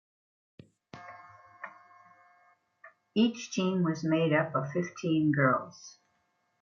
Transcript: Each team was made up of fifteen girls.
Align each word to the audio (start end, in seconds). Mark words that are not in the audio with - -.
Each 3.13 3.51
team 3.53 3.83
was 3.83 4.03
made 4.03 4.33
up 4.33 4.55
of 4.55 4.71
fifteen 4.71 5.31
girls. 5.31 5.99